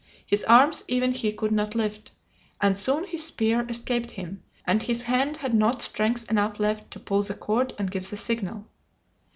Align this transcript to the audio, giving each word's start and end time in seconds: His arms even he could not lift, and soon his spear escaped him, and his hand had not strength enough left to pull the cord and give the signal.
His 0.25 0.43
arms 0.45 0.83
even 0.87 1.11
he 1.11 1.31
could 1.31 1.51
not 1.51 1.75
lift, 1.75 2.09
and 2.59 2.75
soon 2.75 3.03
his 3.03 3.23
spear 3.23 3.63
escaped 3.69 4.09
him, 4.09 4.41
and 4.65 4.81
his 4.81 5.03
hand 5.03 5.37
had 5.37 5.53
not 5.53 5.83
strength 5.83 6.27
enough 6.31 6.59
left 6.59 6.89
to 6.89 6.99
pull 6.99 7.21
the 7.21 7.35
cord 7.35 7.75
and 7.77 7.91
give 7.91 8.09
the 8.09 8.17
signal. 8.17 8.65